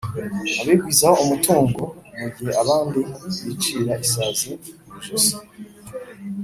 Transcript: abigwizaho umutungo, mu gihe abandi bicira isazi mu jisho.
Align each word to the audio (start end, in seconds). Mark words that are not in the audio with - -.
abigwizaho 0.61 1.17
umutungo, 1.25 1.81
mu 2.19 2.27
gihe 2.35 2.51
abandi 2.61 2.99
bicira 3.45 3.93
isazi 4.05 4.49
mu 4.87 4.97
jisho. 5.03 5.37